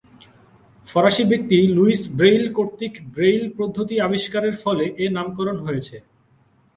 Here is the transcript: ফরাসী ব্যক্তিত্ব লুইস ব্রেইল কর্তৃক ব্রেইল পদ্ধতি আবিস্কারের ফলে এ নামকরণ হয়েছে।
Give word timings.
ফরাসী 0.85 1.23
ব্যক্তিত্ব 1.31 1.73
লুইস 1.75 2.01
ব্রেইল 2.17 2.45
কর্তৃক 2.57 2.93
ব্রেইল 3.13 3.43
পদ্ধতি 3.57 3.95
আবিস্কারের 4.07 4.55
ফলে 4.63 4.85
এ 5.03 5.05
নামকরণ 5.15 5.57
হয়েছে। 5.67 5.95